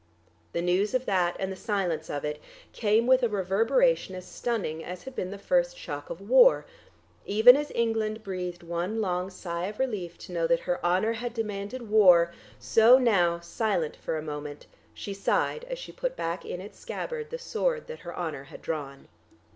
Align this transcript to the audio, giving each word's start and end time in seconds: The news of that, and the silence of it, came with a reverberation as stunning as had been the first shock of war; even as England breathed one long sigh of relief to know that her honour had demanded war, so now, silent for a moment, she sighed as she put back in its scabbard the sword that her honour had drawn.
The 0.53 0.63
news 0.63 0.95
of 0.95 1.05
that, 1.05 1.35
and 1.39 1.51
the 1.51 1.55
silence 1.55 2.09
of 2.09 2.25
it, 2.25 2.41
came 2.73 3.05
with 3.05 3.21
a 3.21 3.29
reverberation 3.29 4.15
as 4.15 4.25
stunning 4.27 4.83
as 4.83 5.03
had 5.03 5.15
been 5.15 5.29
the 5.29 5.37
first 5.37 5.77
shock 5.77 6.09
of 6.09 6.21
war; 6.27 6.65
even 7.27 7.55
as 7.55 7.71
England 7.75 8.23
breathed 8.23 8.63
one 8.63 8.99
long 8.99 9.29
sigh 9.29 9.67
of 9.67 9.77
relief 9.77 10.17
to 10.25 10.31
know 10.31 10.47
that 10.47 10.61
her 10.61 10.83
honour 10.83 11.13
had 11.13 11.35
demanded 11.35 11.87
war, 11.87 12.31
so 12.57 12.97
now, 12.97 13.39
silent 13.41 13.95
for 13.95 14.17
a 14.17 14.23
moment, 14.23 14.65
she 14.95 15.13
sighed 15.13 15.65
as 15.65 15.77
she 15.77 15.91
put 15.91 16.15
back 16.15 16.45
in 16.45 16.61
its 16.61 16.79
scabbard 16.79 17.29
the 17.29 17.37
sword 17.37 17.85
that 17.85 17.99
her 17.99 18.17
honour 18.17 18.45
had 18.45 18.63
drawn. 18.63 19.07